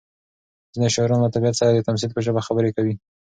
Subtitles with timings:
[0.73, 2.95] ځینې شاعران له طبیعت سره د تمثیل په ژبه خبرې کوي.